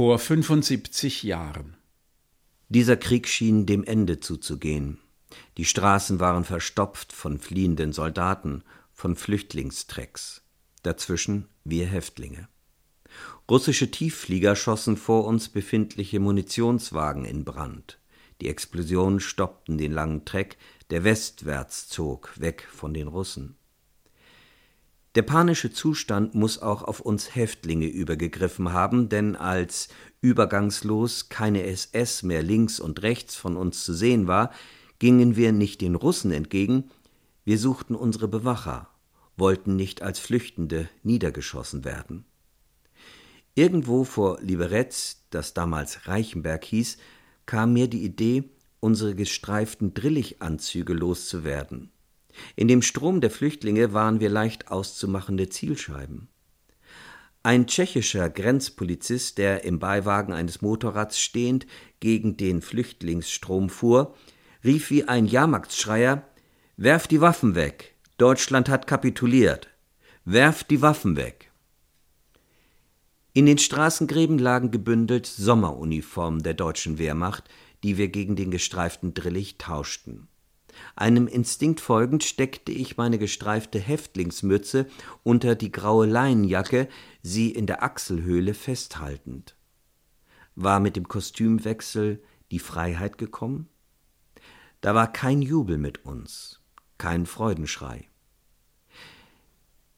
[0.00, 1.76] vor 75 Jahren.
[2.70, 4.98] Dieser Krieg schien dem Ende zuzugehen.
[5.58, 10.40] Die Straßen waren verstopft von fliehenden Soldaten, von Flüchtlingstrecks.
[10.82, 12.48] Dazwischen wir Häftlinge.
[13.50, 18.00] Russische Tiefflieger schossen vor uns befindliche Munitionswagen in Brand.
[18.40, 20.56] Die Explosionen stoppten den langen Treck,
[20.88, 23.58] der westwärts zog, weg von den Russen.
[25.16, 29.88] Der panische Zustand muss auch auf uns Häftlinge übergegriffen haben, denn als
[30.20, 34.52] übergangslos keine SS mehr links und rechts von uns zu sehen war,
[35.00, 36.90] gingen wir nicht den Russen entgegen,
[37.44, 38.88] wir suchten unsere Bewacher,
[39.36, 42.24] wollten nicht als Flüchtende niedergeschossen werden.
[43.56, 44.94] Irgendwo vor Liberec,
[45.30, 46.98] das damals Reichenberg hieß,
[47.46, 48.44] kam mir die Idee,
[48.78, 51.90] unsere gestreiften Drillichanzüge loszuwerden.
[52.56, 56.28] In dem Strom der Flüchtlinge waren wir leicht auszumachende Zielscheiben.
[57.42, 61.66] Ein tschechischer Grenzpolizist, der im Beiwagen eines Motorrads stehend
[62.00, 64.14] gegen den Flüchtlingsstrom fuhr,
[64.62, 66.26] rief wie ein Jahrmarktschreier
[66.76, 67.94] Werft die Waffen weg.
[68.16, 69.68] Deutschland hat kapituliert.
[70.24, 71.50] Werft die Waffen weg.
[73.34, 77.44] In den Straßengräben lagen gebündelt Sommeruniformen der deutschen Wehrmacht,
[77.82, 80.29] die wir gegen den gestreiften Drillich tauschten.
[80.96, 84.86] Einem Instinkt folgend steckte ich meine gestreifte Häftlingsmütze
[85.22, 86.88] unter die graue Leinenjacke,
[87.22, 89.56] sie in der Achselhöhle festhaltend.
[90.54, 93.68] War mit dem Kostümwechsel die Freiheit gekommen?
[94.80, 96.60] Da war kein Jubel mit uns,
[96.98, 98.08] kein Freudenschrei.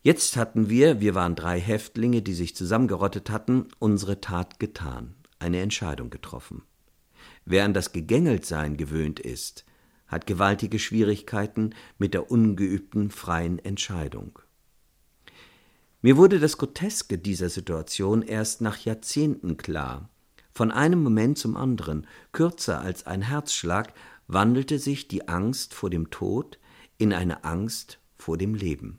[0.03, 5.61] Jetzt hatten wir, wir waren drei Häftlinge, die sich zusammengerottet hatten, unsere Tat getan, eine
[5.61, 6.63] Entscheidung getroffen.
[7.45, 9.65] Wer an das Gegängeltsein gewöhnt ist,
[10.13, 14.39] hat gewaltige Schwierigkeiten mit der ungeübten freien Entscheidung.
[16.03, 20.09] Mir wurde das Groteske dieser Situation erst nach Jahrzehnten klar.
[20.53, 23.95] Von einem Moment zum anderen, kürzer als ein Herzschlag,
[24.27, 26.59] wandelte sich die Angst vor dem Tod
[26.99, 28.99] in eine Angst vor dem Leben.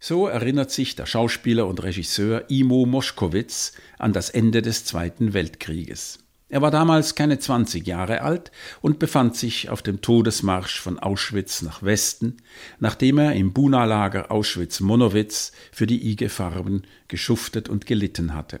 [0.00, 6.18] So erinnert sich der Schauspieler und Regisseur Imo Moschkowitz an das Ende des Zweiten Weltkrieges.
[6.50, 8.50] Er war damals keine 20 Jahre alt
[8.80, 12.38] und befand sich auf dem Todesmarsch von Auschwitz nach Westen,
[12.80, 18.60] nachdem er im Buna-Lager Auschwitz-Monowitz für die IG Farben geschuftet und gelitten hatte.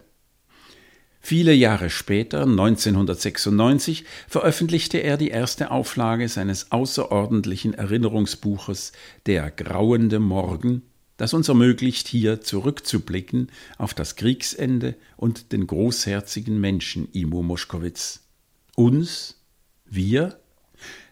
[1.20, 8.92] Viele Jahre später, 1996, veröffentlichte er die erste Auflage seines außerordentlichen Erinnerungsbuches
[9.26, 10.82] Der grauende Morgen,
[11.20, 18.20] das uns ermöglicht, hier zurückzublicken auf das Kriegsende und den großherzigen Menschen Imo Moschkowitz.
[18.74, 19.38] Uns,
[19.84, 20.40] wir,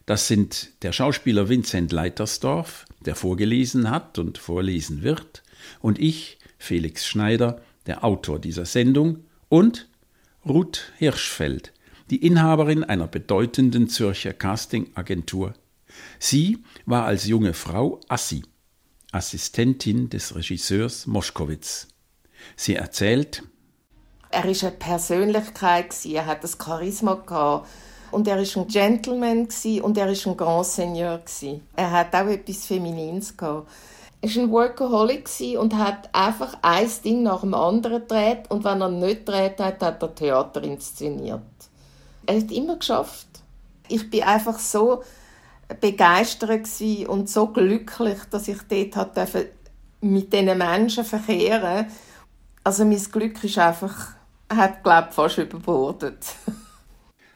[0.06, 5.42] das sind der Schauspieler Vincent Leitersdorf, der vorgelesen hat und vorlesen wird,
[5.80, 9.90] und ich, Felix Schneider, der Autor dieser Sendung, und
[10.42, 11.74] Ruth Hirschfeld,
[12.08, 15.52] die Inhaberin einer bedeutenden Zürcher Castingagentur.
[16.18, 18.42] Sie war als junge Frau Assi,
[19.10, 21.88] Assistentin des Regisseurs Moschkowitz.
[22.56, 23.42] Sie erzählt,
[24.30, 27.64] er ist eine Persönlichkeit, er hat das Charisma.
[28.10, 29.48] Und er ist ein Gentleman
[29.82, 31.22] und er ist ein Grand Seigneur.
[31.76, 33.34] Er hat auch etwas Feminines.
[33.38, 33.66] Er war
[34.22, 38.50] ein Workaholic und hat einfach ein Ding nach dem anderen gedreht.
[38.50, 41.40] Und wenn er nicht gedreht hat, hat er Theater inszeniert.
[42.26, 43.26] Er hat immer geschafft.
[43.88, 45.02] Ich bin einfach so
[45.80, 46.68] begeistert
[47.08, 48.58] und so glücklich, dass ich
[48.90, 49.16] dort
[50.00, 51.86] mit diesen Menschen verkehren
[52.64, 54.12] Also mein Glück ist einfach,
[54.50, 56.24] hat glaube fast überbordet.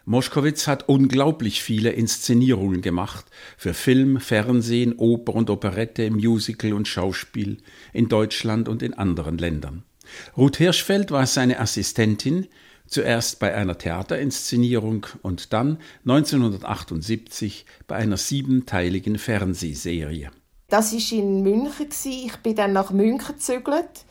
[0.04, 3.25] Moschkowitz hat unglaublich viele Inszenierungen gemacht
[3.56, 7.59] für Film, Fernsehen, Oper und Operette, Musical und Schauspiel
[7.93, 9.84] in Deutschland und in anderen Ländern.
[10.37, 12.49] Ruth Hirschfeld war seine Assistentin,
[12.92, 20.30] zuerst bei einer Theaterinszenierung und dann 1978 bei einer siebenteiligen Fernsehserie.
[20.69, 21.88] Das war in München.
[22.04, 24.04] Ich bin dann nach München gezügelt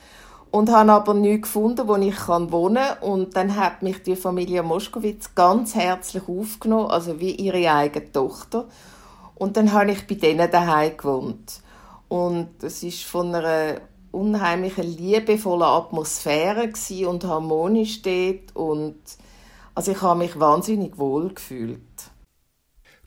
[0.52, 2.98] und habe aber nichts gefunden, wo ich wohnen kann.
[3.00, 8.68] Und dann hat mich die Familie Moschkowitz ganz herzlich aufgenommen, also wie ihre eigene Tochter.
[9.36, 11.62] Und dann habe ich bei denen daheim gewohnt.
[12.10, 16.72] Und es ist von einer unheimlichen liebevollen Atmosphäre
[17.08, 18.98] und harmonisch dort und
[19.74, 21.80] also ich habe mich wahnsinnig wohl gefühlt.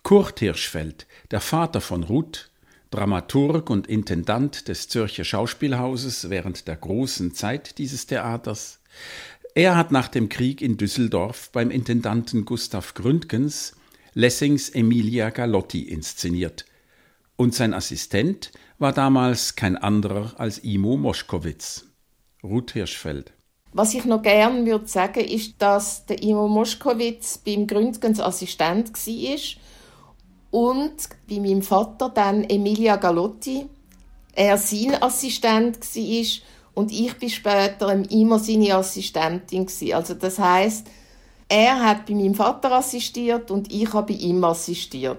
[0.02, 2.50] Kurt Hirschfeld, der Vater von Ruth,
[2.90, 8.80] Dramaturg und Intendant des Zürcher Schauspielhauses während der großen Zeit dieses Theaters.
[9.54, 13.74] Er hat nach dem Krieg in Düsseldorf beim Intendanten Gustav Gründgens
[14.14, 16.66] Lessings Emilia Galotti inszeniert.
[17.36, 21.86] Und sein Assistent war damals kein anderer als Imo Moschkowitz.
[22.42, 23.32] Ruth Hirschfeld.
[23.72, 29.38] Was ich noch gerne würde sagen, ist, dass der Imo Moschkowitz beim Gründgens Assistent war
[30.52, 30.94] und
[31.28, 33.66] bei meinem Vater dann Emilia Galotti,
[34.34, 36.25] er sein Assistent war
[36.75, 40.86] und ich bin später immer seine Assistentin Also das heißt,
[41.48, 45.19] er hat bei meinem Vater assistiert und ich habe bei ihm assistiert.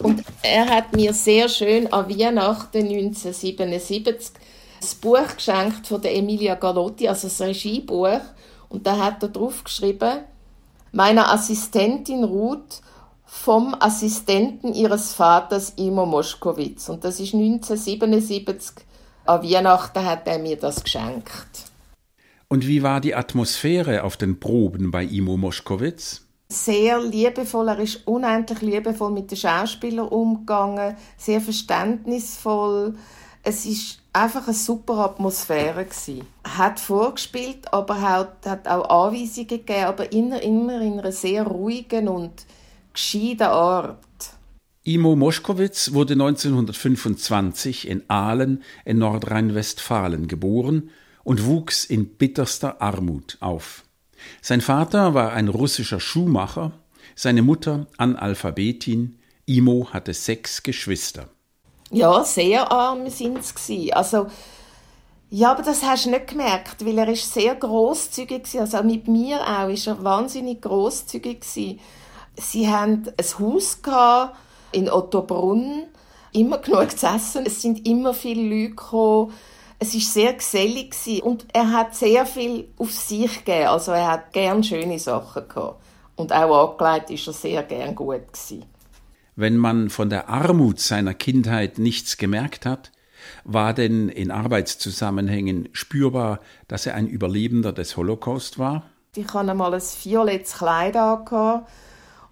[0.00, 4.32] Und er hat mir sehr schön an Weihnachten 1977
[4.80, 8.20] das Buch geschenkt von der Emilia Galotti, also das Regiebuch.
[8.68, 10.20] Und da hat er drauf geschrieben,
[10.92, 12.82] meiner Assistentin Ruth
[13.24, 16.88] vom Assistenten ihres Vaters Imo Moschkowitz.
[16.88, 18.84] Und das ist 1977.
[19.26, 21.70] An Weihnachten hat er mir das geschenkt.
[22.48, 26.23] Und wie war die Atmosphäre auf den Proben bei Imo Moschkowitz?
[26.48, 32.94] Sehr liebevoll, er ist unendlich liebevoll mit den Schauspielern umgegangen, sehr verständnisvoll.
[33.42, 36.26] Es ist einfach eine super Atmosphäre gewesen.
[36.44, 42.08] Hat vorgespielt, aber hat, hat auch Anweisungen gegeben, aber immer, immer in einer sehr ruhigen
[42.08, 42.46] und
[42.92, 43.98] gescheiten Art.
[44.84, 50.90] Imo Moschkowitz wurde 1925 in Aalen in Nordrhein-Westfalen geboren
[51.22, 53.82] und wuchs in bitterster Armut auf.
[54.42, 56.72] Sein Vater war ein russischer Schuhmacher,
[57.14, 61.28] seine Mutter Analphabetin, Imo hatte sechs Geschwister.
[61.90, 63.92] Ja, sehr arm sind sie.
[63.92, 64.26] Also,
[65.30, 68.60] ja, aber das hast du nicht gemerkt, weil er ist sehr großzügig war.
[68.62, 73.78] Also mit mir auch ist er wahnsinnig großzügig Sie hatten ein Haus
[74.72, 75.84] in Ottobrunn,
[76.32, 77.46] immer genug zu essen.
[77.46, 79.32] Es sind immer viele Leute gekommen.
[79.78, 83.68] Es war sehr gesellig und er hat sehr viel auf sich gegeben.
[83.68, 85.82] Also er hat gern schöne Sachen gehabt.
[86.16, 88.64] Und auch angelegt ist er sehr gern gut gewesen.
[89.36, 92.92] Wenn man von der Armut seiner Kindheit nichts gemerkt hat,
[93.42, 98.84] war denn in Arbeitszusammenhängen spürbar, dass er ein Überlebender des Holocaust war?
[99.16, 101.64] Ich hatte einmal ein violettes Kleid an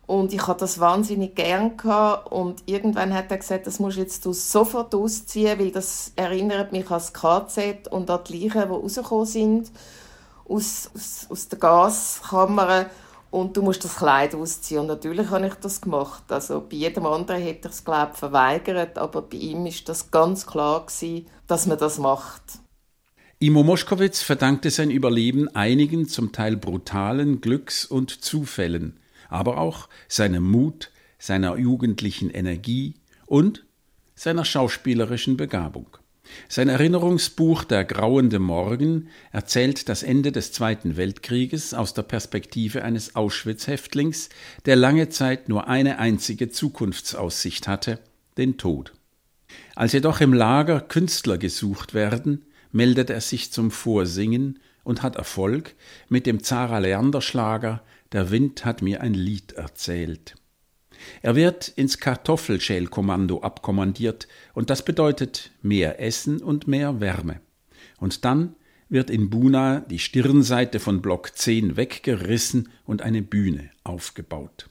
[0.07, 1.73] und ich hatte das wahnsinnig gern
[2.31, 6.91] und irgendwann hat er gesagt, das musst du jetzt sofort ausziehen, weil das erinnert mich
[6.91, 9.71] an das KZ und an die Leichen, die rausgekommen sind
[10.45, 12.87] aus, aus, aus der Gaskammer
[13.31, 14.81] und du musst das Kleid ausziehen.
[14.81, 16.25] Und natürlich habe ich das gemacht.
[16.29, 20.47] Also bei jedem anderen hätte ich es, glaube verweigert, aber bei ihm ist das ganz
[20.47, 22.43] klar gewesen, dass man das macht.
[23.39, 29.01] Imo Moschkowitz verdankte sein Überleben einigen zum Teil brutalen Glücks- und Zufällen,
[29.33, 32.95] aber auch seinem Mut, seiner jugendlichen Energie
[33.27, 33.65] und
[34.15, 35.97] seiner schauspielerischen Begabung.
[36.49, 43.17] Sein Erinnerungsbuch Der grauende Morgen erzählt das Ende des Zweiten Weltkrieges aus der Perspektive eines
[43.17, 44.29] Auschwitz-Häftlings,
[44.65, 47.99] der lange Zeit nur eine einzige Zukunftsaussicht hatte,
[48.39, 48.93] den Tod.
[49.75, 55.75] Als jedoch im Lager Künstler gesucht werden, meldet er sich zum Vorsingen und hat Erfolg
[56.09, 57.83] mit dem Zara Leander Schlager
[58.13, 60.35] Der Wind hat mir ein Lied erzählt.
[61.23, 67.41] Er wird ins Kartoffelschälkommando abkommandiert und das bedeutet mehr Essen und mehr Wärme.
[67.99, 68.55] Und dann
[68.89, 74.69] wird in Buna die Stirnseite von Block 10 weggerissen und eine Bühne aufgebaut.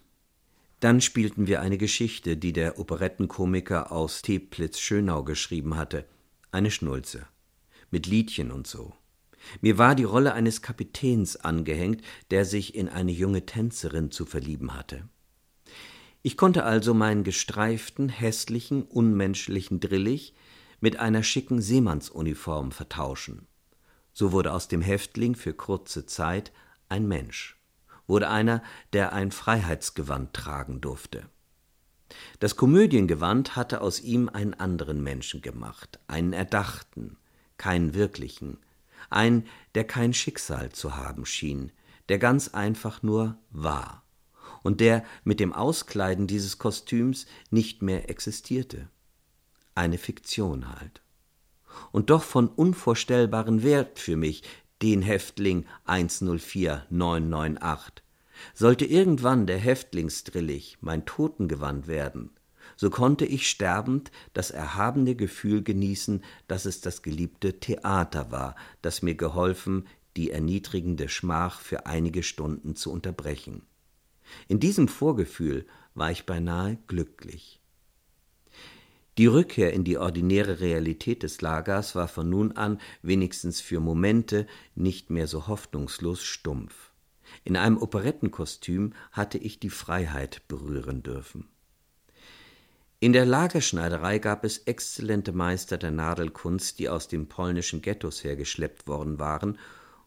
[0.79, 6.05] Dann spielten wir eine Geschichte, die der Operettenkomiker aus Teplitz-Schönau geschrieben hatte,
[6.51, 7.27] eine Schnulze,
[7.89, 8.93] mit Liedchen und so.
[9.61, 14.73] Mir war die Rolle eines Kapitäns angehängt, der sich in eine junge Tänzerin zu verlieben
[14.73, 15.03] hatte.
[16.23, 20.35] Ich konnte also meinen gestreiften, hässlichen, unmenschlichen Drillich
[20.79, 23.47] mit einer schicken Seemannsuniform vertauschen.
[24.13, 26.51] So wurde aus dem Häftling für kurze Zeit
[26.89, 27.57] ein Mensch,
[28.07, 28.61] wurde einer,
[28.93, 31.27] der ein Freiheitsgewand tragen durfte.
[32.39, 37.17] Das Komödiengewand hatte aus ihm einen anderen Menschen gemacht, einen erdachten,
[37.57, 38.57] keinen wirklichen,
[39.11, 41.71] einen, der kein Schicksal zu haben schien,
[42.09, 44.01] der ganz einfach nur war
[44.63, 48.89] und der mit dem Auskleiden dieses Kostüms nicht mehr existierte.
[49.75, 51.01] Eine Fiktion halt.
[51.91, 54.43] Und doch von unvorstellbaren Wert für mich,
[54.81, 58.03] den Häftling 104998.
[58.53, 62.31] Sollte irgendwann der Häftlingsdrillich mein Totengewand werden,
[62.81, 69.03] so konnte ich sterbend das erhabene Gefühl genießen, dass es das geliebte Theater war, das
[69.03, 73.61] mir geholfen, die erniedrigende Schmach für einige Stunden zu unterbrechen.
[74.47, 77.61] In diesem Vorgefühl war ich beinahe glücklich.
[79.19, 84.47] Die Rückkehr in die ordinäre Realität des Lagers war von nun an wenigstens für Momente
[84.73, 86.91] nicht mehr so hoffnungslos stumpf.
[87.43, 91.50] In einem Operettenkostüm hatte ich die Freiheit berühren dürfen.
[93.03, 98.85] In der Lagerschneiderei gab es exzellente Meister der Nadelkunst, die aus den polnischen Ghettos hergeschleppt
[98.85, 99.57] worden waren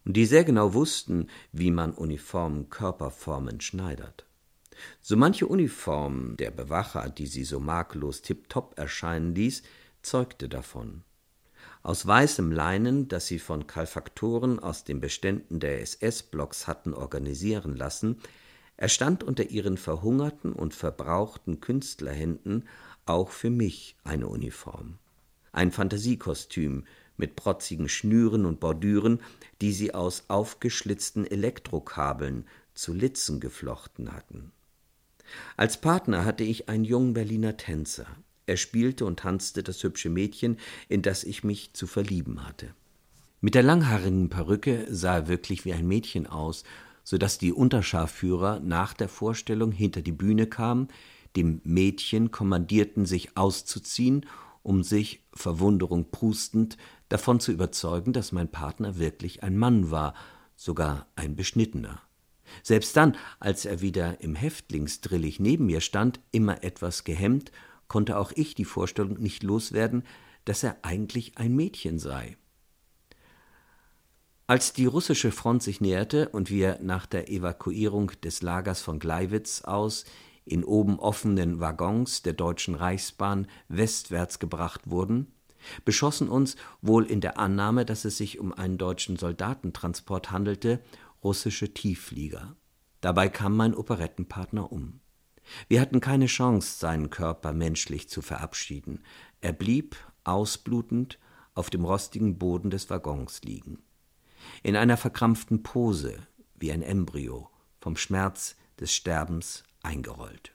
[0.05, 4.27] und die sehr genau wussten, wie man Uniformen Körperformen schneidert.
[5.01, 9.65] So manche Uniform der Bewacher, die sie so makellos tipptopp erscheinen ließ,
[10.03, 11.03] zeugte davon.
[11.83, 18.21] Aus weißem Leinen, das sie von Kalfaktoren aus den Beständen der SS-Blocks hatten organisieren lassen,
[18.77, 22.69] erstand unter ihren verhungerten und verbrauchten Künstlerhänden
[23.07, 24.99] auch für mich eine Uniform.
[25.53, 26.85] Ein Fantasiekostüm
[27.17, 29.21] mit protzigen Schnüren und Bordüren,
[29.61, 34.53] die sie aus aufgeschlitzten Elektrokabeln zu Litzen geflochten hatten.
[35.57, 38.07] Als Partner hatte ich einen jungen Berliner Tänzer.
[38.47, 42.75] Er spielte und tanzte das hübsche Mädchen, in das ich mich zu verlieben hatte.
[43.41, 46.65] Mit der langhaarigen Perücke sah er wirklich wie ein Mädchen aus,
[47.05, 50.89] so dass die Unterscharführer nach der Vorstellung hinter die Bühne kamen,
[51.37, 54.27] dem Mädchen kommandierten, sich auszuziehen,
[54.63, 60.15] um sich, Verwunderung prustend, davon zu überzeugen, dass mein Partner wirklich ein Mann war,
[60.57, 62.01] sogar ein beschnittener.
[62.63, 67.53] Selbst dann, als er wieder im Häftlingsdrillich neben mir stand, immer etwas gehemmt,
[67.89, 70.05] konnte auch ich die Vorstellung nicht loswerden,
[70.45, 72.37] dass er eigentlich ein Mädchen sei.
[74.47, 79.63] Als die russische Front sich näherte und wir nach der Evakuierung des Lagers von Gleiwitz
[79.63, 80.05] aus
[80.45, 85.33] in oben offenen Waggons der Deutschen Reichsbahn westwärts gebracht wurden,
[85.87, 90.81] beschossen uns, wohl in der Annahme, dass es sich um einen deutschen Soldatentransport handelte,
[91.23, 92.55] russische Tiefflieger.
[93.01, 95.01] Dabei kam mein Operettenpartner um.
[95.69, 99.03] Wir hatten keine Chance, seinen Körper menschlich zu verabschieden.
[99.41, 101.19] Er blieb, ausblutend,
[101.55, 103.79] auf dem rostigen Boden des Waggons liegen.
[104.63, 106.19] In einer verkrampften Pose,
[106.55, 110.53] wie ein Embryo, vom Schmerz des Sterbens eingerollt.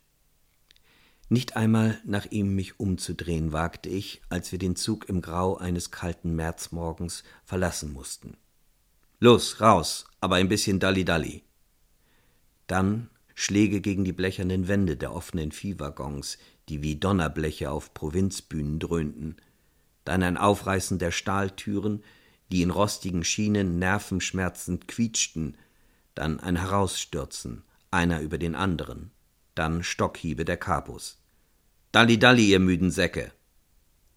[1.30, 5.92] Nicht einmal nach ihm mich umzudrehen wagte ich, als wir den Zug im Grau eines
[5.92, 8.36] kalten Märzmorgens verlassen mussten.
[9.20, 11.44] Los, raus, aber ein bisschen Dalli-Dalli.
[12.66, 19.38] Dann Schläge gegen die blechernen Wände der offenen Viehwaggons, die wie Donnerbleche auf Provinzbühnen dröhnten,
[20.06, 22.04] dann ein Aufreißen der Stahltüren,
[22.52, 25.58] die in rostigen Schienen nervenschmerzend quietschten,
[26.16, 29.12] dann ein Herausstürzen, einer über den anderen,
[29.56, 31.20] dann Stockhiebe der Kapus.
[31.92, 33.32] Dalli Dalli, ihr müden Säcke!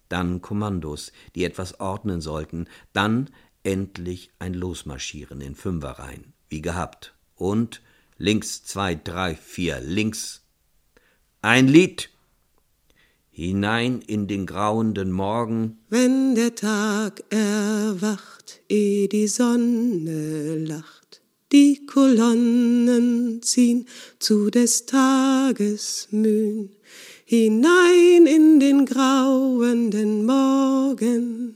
[0.09, 3.29] Dann Kommandos, die etwas ordnen sollten, dann
[3.63, 7.81] endlich ein Losmarschieren in Fünferreihen, wie gehabt, und
[8.17, 10.45] links zwei, drei, vier, links.
[11.41, 12.12] Ein Lied.
[13.35, 15.79] Hinein in den grauenden Morgen.
[15.89, 23.87] Wenn der Tag erwacht, eh die Sonne lacht, die Kolonnen ziehen
[24.19, 26.69] zu des Tages Mühn,
[27.25, 31.52] hinein in den grauenden Morgen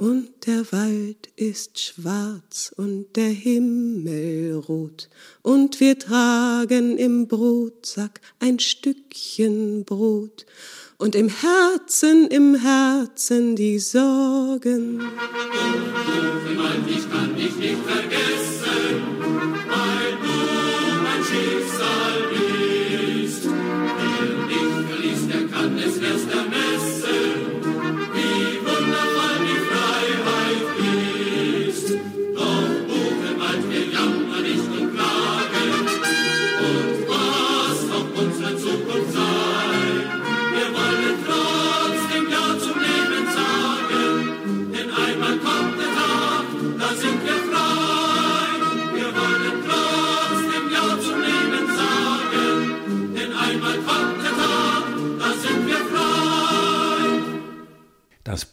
[0.00, 5.10] und der Wald ist schwarz und der Himmel rot,
[5.42, 10.46] und wir tragen im Brotsack ein Stückchen Brot,
[10.96, 15.02] und im Herzen, im Herzen die Sorgen.
[16.88, 19.59] Ich kann dich nicht vergessen,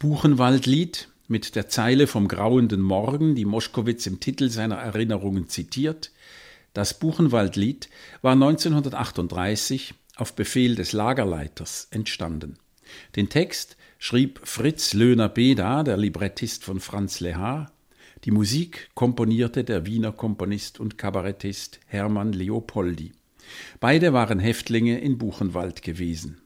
[0.08, 6.12] Buchenwaldlied mit der Zeile vom grauenden Morgen, die Moschkowitz im Titel seiner Erinnerungen zitiert.
[6.72, 7.90] Das Buchenwaldlied
[8.22, 12.56] war 1938 auf Befehl des Lagerleiters entstanden.
[13.16, 17.70] Den Text schrieb Fritz Löhner-Beda, der Librettist von Franz Lehar.
[18.24, 23.12] Die Musik komponierte der Wiener Komponist und Kabarettist Hermann Leopoldi.
[23.78, 26.40] Beide waren Häftlinge in Buchenwald gewesen.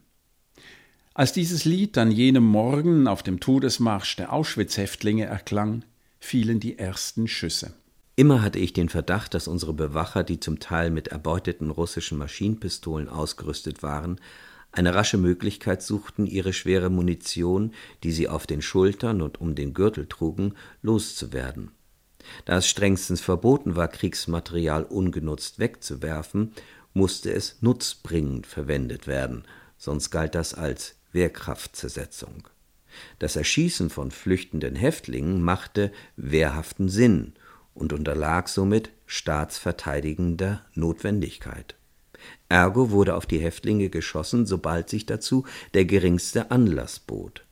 [1.15, 5.85] Als dieses Lied an jenem Morgen auf dem Todesmarsch der Auschwitz-Häftlinge erklang,
[6.19, 7.75] fielen die ersten Schüsse.
[8.15, 13.09] Immer hatte ich den Verdacht, dass unsere Bewacher, die zum Teil mit erbeuteten russischen Maschinenpistolen
[13.09, 14.19] ausgerüstet waren,
[14.71, 19.75] eine rasche Möglichkeit suchten, ihre schwere Munition, die sie auf den Schultern und um den
[19.75, 21.69] Gürtel trugen, loszuwerden.
[22.45, 26.53] Da es strengstens verboten war, Kriegsmaterial ungenutzt wegzuwerfen,
[26.95, 29.43] musste es nutzbringend verwendet werden,
[29.77, 32.47] sonst galt das als Wehrkraftzersetzung.
[33.19, 37.33] Das Erschießen von flüchtenden Häftlingen machte wehrhaften Sinn
[37.73, 41.75] und unterlag somit staatsverteidigender Notwendigkeit.
[42.49, 47.45] Ergo wurde auf die Häftlinge geschossen, sobald sich dazu der geringste Anlass bot.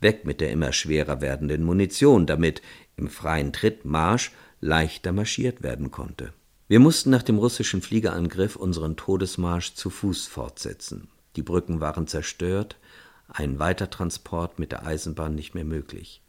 [0.00, 2.60] Weg mit der immer schwerer werdenden Munition, damit
[2.96, 6.32] im freien Trittmarsch leichter marschiert werden konnte.
[6.68, 11.08] Wir mussten nach dem russischen Fliegerangriff unseren Todesmarsch zu Fuß fortsetzen.
[11.36, 12.76] Die Brücken waren zerstört,
[13.28, 16.22] ein Weitertransport mit der Eisenbahn nicht mehr möglich.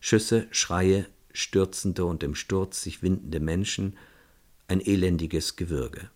[0.00, 3.96] Schüsse, Schreie, stürzende und im Sturz sich windende Menschen,
[4.66, 6.10] ein elendiges Gewürge.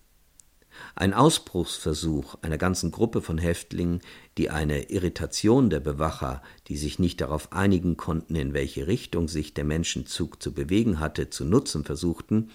[0.95, 4.01] Ein Ausbruchsversuch einer ganzen Gruppe von Häftlingen,
[4.37, 9.53] die eine Irritation der Bewacher, die sich nicht darauf einigen konnten, in welche Richtung sich
[9.53, 12.49] der Menschenzug zu bewegen hatte, zu nutzen versuchten,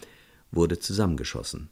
[0.50, 1.70] wurde zusammengeschossen.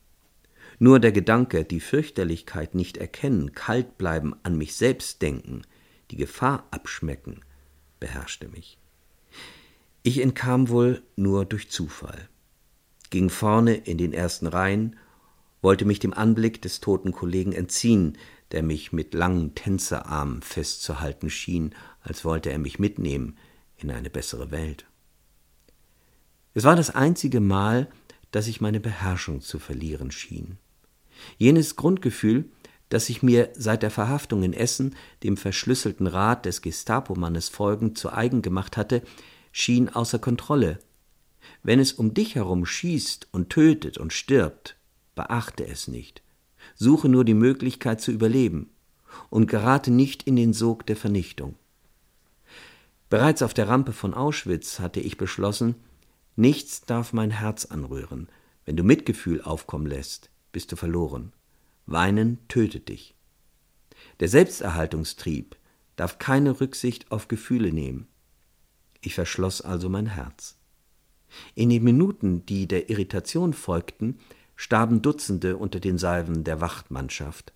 [0.78, 5.62] Nur der Gedanke, die Fürchterlichkeit nicht erkennen, kalt bleiben, an mich selbst denken,
[6.10, 7.40] die Gefahr abschmecken,
[7.98, 8.78] beherrschte mich.
[10.02, 12.28] Ich entkam wohl nur durch Zufall,
[13.10, 14.96] ging vorne in den ersten Reihen,
[15.62, 18.18] wollte mich dem Anblick des toten Kollegen entziehen,
[18.52, 23.36] der mich mit langen Tänzerarmen festzuhalten schien, als wollte er mich mitnehmen
[23.76, 24.86] in eine bessere Welt.
[26.54, 27.88] Es war das einzige Mal,
[28.30, 30.58] dass ich meine Beherrschung zu verlieren schien.
[31.38, 32.50] Jenes Grundgefühl,
[32.88, 38.12] das ich mir seit der Verhaftung in Essen dem verschlüsselten Rat des Gestapomannes folgend zu
[38.12, 39.02] eigen gemacht hatte,
[39.52, 40.78] schien außer Kontrolle.
[41.62, 44.76] Wenn es um dich herum schießt und tötet und stirbt,
[45.14, 46.22] beachte es nicht.
[46.74, 48.70] Suche nur die Möglichkeit zu überleben
[49.30, 51.56] und gerate nicht in den Sog der Vernichtung.
[53.08, 55.76] Bereits auf der Rampe von Auschwitz hatte ich beschlossen,
[56.34, 58.28] nichts darf mein Herz anrühren.
[58.64, 61.34] Wenn du Mitgefühl aufkommen lässt, bist du verloren.
[61.84, 63.14] Weinen tötet dich.
[64.20, 65.54] Der Selbsterhaltungstrieb
[65.96, 68.06] darf keine Rücksicht auf Gefühle nehmen.
[69.02, 70.56] Ich verschloss also mein Herz.
[71.54, 74.18] In den Minuten, die der Irritation folgten,
[74.54, 77.52] starben Dutzende unter den Salven der Wachtmannschaft.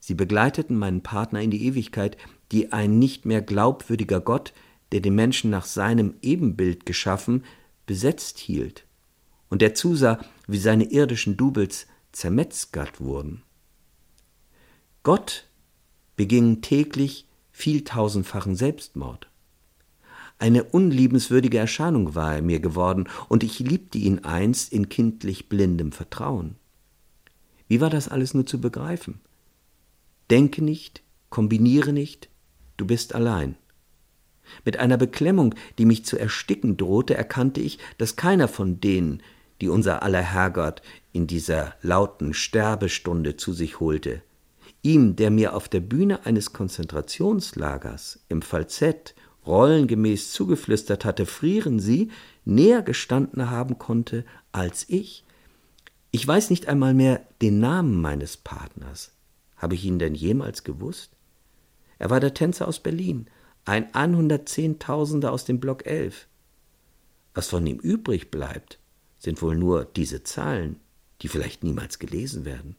[0.00, 2.16] Sie begleiteten meinen Partner in die Ewigkeit,
[2.50, 4.52] die ein nicht mehr glaubwürdiger Gott,
[4.90, 7.44] der den Menschen nach seinem Ebenbild geschaffen,
[7.86, 8.84] besetzt hielt
[9.50, 13.42] und der zusah, wie seine irdischen Doubles zermetzgert wurden.
[15.02, 15.46] Gott
[16.16, 19.28] beging täglich vieltausendfachen Selbstmord.
[20.38, 25.92] Eine unliebenswürdige Erscheinung war er mir geworden, und ich liebte ihn einst in kindlich blindem
[25.92, 26.56] Vertrauen.
[27.68, 29.20] Wie war das alles nur zu begreifen?
[30.30, 32.30] Denke nicht, kombiniere nicht,
[32.76, 33.56] du bist allein.
[34.64, 39.22] Mit einer Beklemmung, die mich zu ersticken drohte, erkannte ich, dass keiner von denen,
[39.60, 44.22] die unser aller Herrgott in dieser lauten Sterbestunde zu sich holte,
[44.82, 49.14] ihm, der mir auf der Bühne eines Konzentrationslagers im Falsett
[49.46, 52.10] rollengemäß zugeflüstert hatte, frieren Sie,
[52.44, 55.24] näher gestanden haben konnte als ich.
[56.10, 59.12] Ich weiß nicht einmal mehr den Namen meines Partners.
[59.56, 61.12] Habe ich ihn denn jemals gewusst?
[61.98, 63.26] Er war der Tänzer aus Berlin,
[63.64, 66.26] ein 110.000er aus dem Block 11.
[67.34, 68.78] Was von ihm übrig bleibt,
[69.18, 70.80] sind wohl nur diese Zahlen,
[71.22, 72.76] die vielleicht niemals gelesen werden.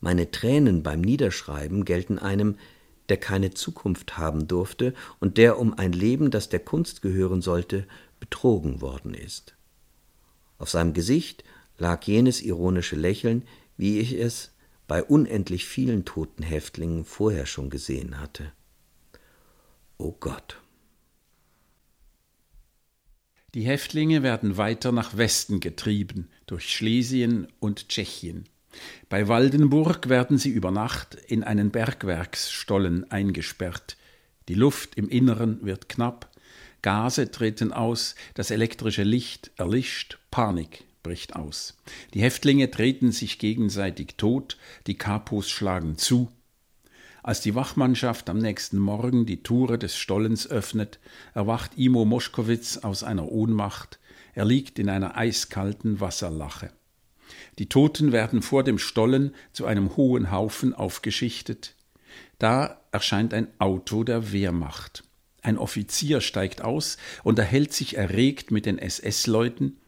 [0.00, 2.56] Meine Tränen beim Niederschreiben gelten einem,
[3.08, 7.86] der keine Zukunft haben durfte und der um ein Leben, das der Kunst gehören sollte,
[8.20, 9.54] betrogen worden ist.
[10.58, 11.44] Auf seinem Gesicht
[11.78, 13.44] lag jenes ironische Lächeln,
[13.76, 14.52] wie ich es
[14.86, 18.52] bei unendlich vielen toten Häftlingen vorher schon gesehen hatte.
[19.98, 20.60] O oh Gott.
[23.54, 28.48] Die Häftlinge werden weiter nach Westen getrieben, durch Schlesien und Tschechien.
[29.08, 33.96] Bei Waldenburg werden sie über Nacht in einen Bergwerksstollen eingesperrt.
[34.48, 36.30] Die Luft im Inneren wird knapp,
[36.82, 41.76] Gase treten aus, das elektrische Licht erlischt, Panik bricht aus.
[42.12, 46.28] Die Häftlinge treten sich gegenseitig tot, die Kapos schlagen zu,
[47.24, 51.00] als die Wachmannschaft am nächsten Morgen die Tore des Stollens öffnet,
[51.32, 53.98] erwacht Imo Moschkowitz aus einer Ohnmacht.
[54.34, 56.70] Er liegt in einer eiskalten Wasserlache.
[57.58, 61.76] Die Toten werden vor dem Stollen zu einem hohen Haufen aufgeschichtet.
[62.38, 65.02] Da erscheint ein Auto der Wehrmacht.
[65.40, 69.78] Ein Offizier steigt aus und erhält sich erregt mit den SS-Leuten.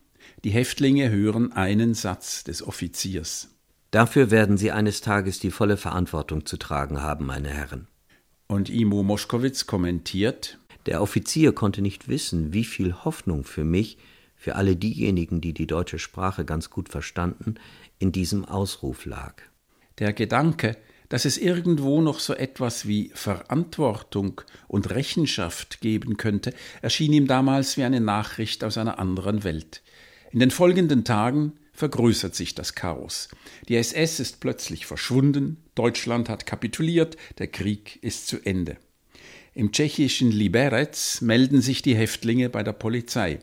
[0.43, 3.56] Die Häftlinge hören einen Satz des Offiziers.
[3.91, 7.87] Dafür werden Sie eines Tages die volle Verantwortung zu tragen haben, meine Herren.
[8.49, 13.99] Und Imo Moschkowitz kommentiert Der Offizier konnte nicht wissen, wie viel Hoffnung für mich,
[14.37, 17.57] für alle diejenigen, die die deutsche Sprache ganz gut verstanden,
[17.99, 19.35] in diesem Ausruf lag.
[19.99, 20.77] Der Gedanke,
[21.09, 27.77] dass es irgendwo noch so etwas wie Verantwortung und Rechenschaft geben könnte, erschien ihm damals
[27.77, 29.83] wie eine Nachricht aus einer anderen Welt.
[30.33, 33.29] In den folgenden Tagen vergrößert sich das Chaos.
[33.69, 38.79] Die SS ist plötzlich verschwunden, Deutschland hat kapituliert, der Krieg ist zu Ende.
[39.55, 43.39] Im tschechischen Liberec melden sich die Häftlinge bei der Polizei.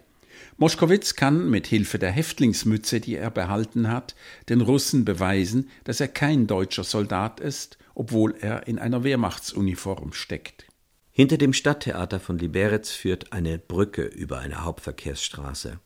[0.58, 4.16] Moschkowitz kann mit Hilfe der Häftlingsmütze, die er behalten hat,
[4.50, 10.66] den Russen beweisen, dass er kein deutscher Soldat ist, obwohl er in einer Wehrmachtsuniform steckt.
[11.12, 15.80] Hinter dem Stadttheater von Liberec führt eine Brücke über eine Hauptverkehrsstraße.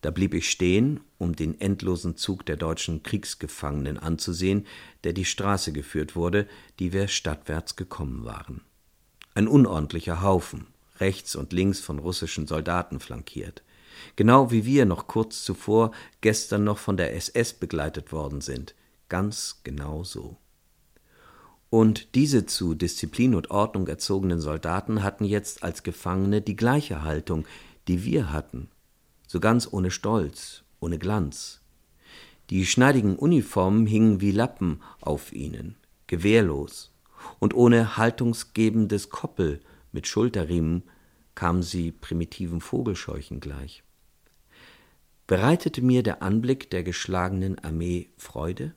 [0.00, 4.66] Da blieb ich stehen, um den endlosen Zug der deutschen Kriegsgefangenen anzusehen,
[5.04, 6.46] der die Straße geführt wurde,
[6.78, 8.60] die wir stadtwärts gekommen waren.
[9.34, 10.66] Ein unordentlicher Haufen,
[11.00, 13.62] rechts und links von russischen Soldaten flankiert
[14.16, 18.74] genau wie wir noch kurz zuvor gestern noch von der SS begleitet worden sind,
[19.08, 20.36] ganz genau so.
[21.68, 27.46] Und diese zu Disziplin und Ordnung erzogenen Soldaten hatten jetzt als Gefangene die gleiche Haltung,
[27.88, 28.68] die wir hatten,
[29.36, 31.60] so ganz ohne Stolz, ohne Glanz.
[32.48, 36.90] Die schneidigen Uniformen hingen wie Lappen auf ihnen, gewehrlos,
[37.38, 39.60] und ohne haltungsgebendes Koppel
[39.92, 40.84] mit Schulterriemen
[41.34, 43.82] kamen sie primitiven Vogelscheuchen gleich.
[45.26, 48.74] Bereitete mir der Anblick der geschlagenen Armee Freude?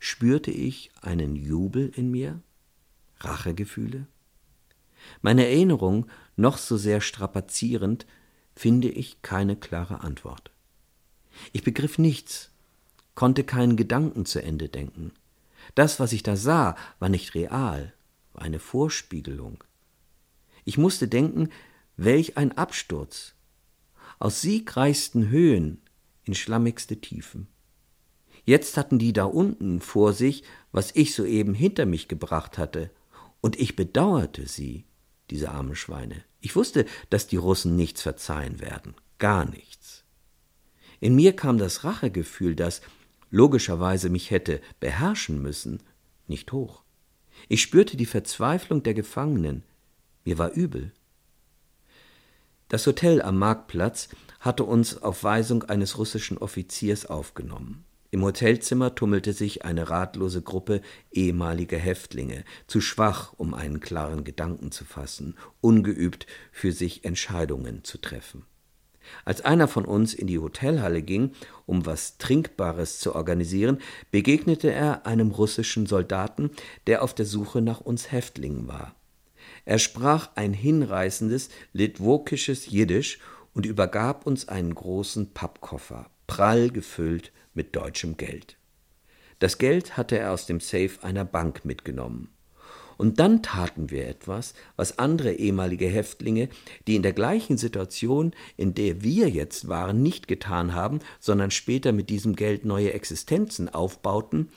[0.00, 2.40] Spürte ich einen Jubel in mir?
[3.20, 4.08] Rachegefühle?
[5.22, 8.06] Meine Erinnerung, noch so sehr strapazierend,
[8.54, 10.50] finde ich keine klare Antwort.
[11.52, 12.50] Ich begriff nichts,
[13.14, 15.12] konnte keinen Gedanken zu Ende denken.
[15.74, 17.92] Das, was ich da sah, war nicht real,
[18.32, 19.64] war eine Vorspiegelung.
[20.64, 21.50] Ich musste denken,
[21.96, 23.34] welch ein Absturz,
[24.18, 25.80] aus siegreichsten Höhen
[26.24, 27.48] in schlammigste Tiefen.
[28.44, 32.90] Jetzt hatten die da unten vor sich, was ich soeben hinter mich gebracht hatte,
[33.40, 34.84] und ich bedauerte sie,
[35.30, 36.24] diese armen Schweine.
[36.40, 40.04] Ich wusste, dass die Russen nichts verzeihen werden, gar nichts.
[41.00, 42.80] In mir kam das Rachegefühl, das
[43.30, 45.82] logischerweise mich hätte beherrschen müssen,
[46.26, 46.82] nicht hoch.
[47.48, 49.64] Ich spürte die Verzweiflung der Gefangenen,
[50.24, 50.92] mir war übel.
[52.68, 54.08] Das Hotel am Marktplatz
[54.40, 57.84] hatte uns auf Weisung eines russischen Offiziers aufgenommen.
[58.14, 64.70] Im Hotelzimmer tummelte sich eine ratlose Gruppe ehemaliger Häftlinge, zu schwach, um einen klaren Gedanken
[64.70, 68.44] zu fassen, ungeübt für sich Entscheidungen zu treffen.
[69.24, 71.32] Als einer von uns in die Hotelhalle ging,
[71.66, 73.78] um was Trinkbares zu organisieren,
[74.12, 76.52] begegnete er einem russischen Soldaten,
[76.86, 78.94] der auf der Suche nach uns Häftlingen war.
[79.64, 83.18] Er sprach ein hinreißendes litwokisches Jiddisch
[83.54, 88.56] und übergab uns einen großen Pappkoffer, prall gefüllt mit deutschem Geld.
[89.38, 92.28] Das Geld hatte er aus dem Safe einer Bank mitgenommen.
[92.96, 96.48] Und dann taten wir etwas, was andere ehemalige Häftlinge,
[96.86, 101.92] die in der gleichen Situation, in der wir jetzt waren, nicht getan haben, sondern später
[101.92, 104.48] mit diesem Geld neue Existenzen aufbauten,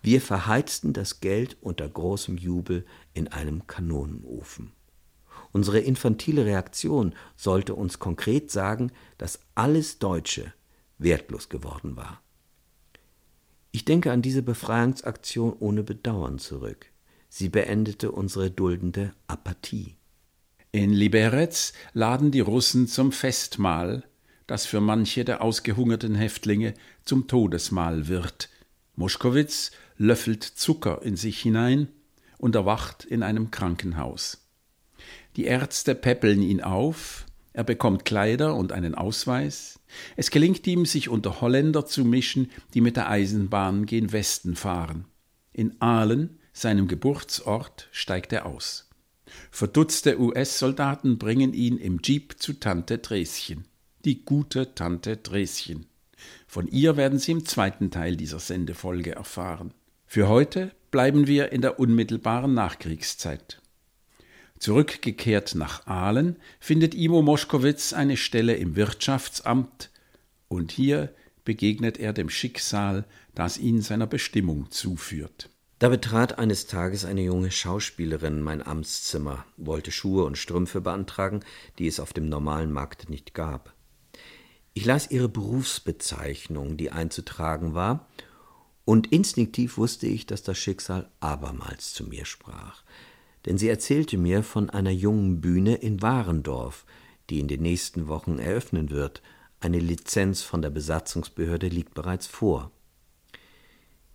[0.00, 2.84] wir verheizten das Geld unter großem Jubel
[3.14, 4.72] in einem Kanonenofen.
[5.52, 10.52] Unsere infantile Reaktion sollte uns konkret sagen, dass alles Deutsche
[10.98, 12.20] wertlos geworden war.
[13.72, 16.86] Ich denke an diese Befreiungsaktion ohne Bedauern zurück.
[17.30, 19.96] Sie beendete unsere duldende Apathie.
[20.70, 24.04] In Liberec laden die Russen zum Festmahl,
[24.46, 28.50] das für manche der ausgehungerten Häftlinge zum Todesmahl wird.
[28.96, 31.88] Moschkowitz löffelt Zucker in sich hinein
[32.36, 34.46] und erwacht in einem Krankenhaus.
[35.36, 39.78] Die Ärzte peppeln ihn auf, er bekommt Kleider und einen Ausweis.
[40.16, 45.06] Es gelingt ihm, sich unter Holländer zu mischen, die mit der Eisenbahn gen Westen fahren.
[45.52, 48.88] In Aalen, seinem Geburtsort, steigt er aus.
[49.50, 53.66] Verdutzte US-Soldaten bringen ihn im Jeep zu Tante Dräschen.
[54.04, 55.86] Die gute Tante Dräschen.
[56.46, 59.72] Von ihr werden Sie im zweiten Teil dieser Sendefolge erfahren.
[60.06, 63.61] Für heute bleiben wir in der unmittelbaren Nachkriegszeit.
[64.62, 69.90] Zurückgekehrt nach Aalen findet Imo Moschkowitz eine Stelle im Wirtschaftsamt
[70.46, 71.12] und hier
[71.44, 75.50] begegnet er dem Schicksal, das ihn seiner Bestimmung zuführt.
[75.80, 81.40] Da betrat eines Tages eine junge Schauspielerin mein Amtszimmer, wollte Schuhe und Strümpfe beantragen,
[81.80, 83.74] die es auf dem normalen Markt nicht gab.
[84.74, 88.08] Ich las ihre Berufsbezeichnung, die einzutragen war,
[88.84, 92.84] und instinktiv wusste ich, dass das Schicksal abermals zu mir sprach.
[93.46, 96.84] Denn sie erzählte mir von einer jungen Bühne in Warendorf,
[97.30, 99.22] die in den nächsten Wochen eröffnen wird.
[99.60, 102.70] Eine Lizenz von der Besatzungsbehörde liegt bereits vor.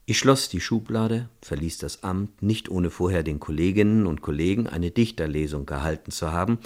[0.06, 4.90] Ich schloss die Schublade, verließ das Amt, nicht ohne vorher den Kolleginnen und Kollegen eine
[4.90, 6.60] Dichterlesung gehalten zu haben,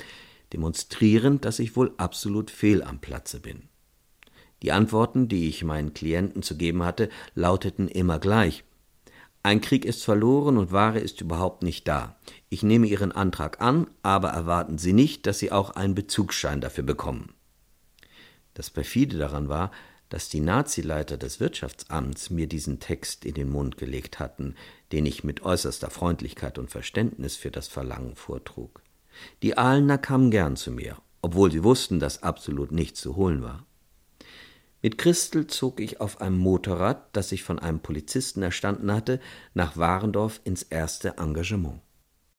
[0.54, 3.64] demonstrierend, dass ich wohl absolut fehl am Platze bin.
[4.62, 8.64] Die Antworten, die ich meinen Klienten zu geben hatte, lauteten immer gleich.
[9.42, 12.20] Ein Krieg ist verloren und Ware ist überhaupt nicht da.
[12.54, 16.84] Ich nehme Ihren Antrag an, aber erwarten Sie nicht, dass Sie auch einen Bezugsschein dafür
[16.84, 17.34] bekommen.
[18.56, 19.72] Das perfide daran war,
[20.10, 24.56] dass die Nazileiter des Wirtschaftsamts mir diesen Text in den Mund gelegt hatten,
[24.92, 28.82] den ich mit äußerster Freundlichkeit und Verständnis für das Verlangen vortrug.
[29.44, 33.66] Die Aalener kamen gern zu mir, obwohl sie wussten, dass absolut nichts zu holen war.
[34.82, 39.22] Mit Christel zog ich auf einem Motorrad, das ich von einem Polizisten erstanden hatte,
[39.54, 41.80] nach Warendorf ins erste Engagement.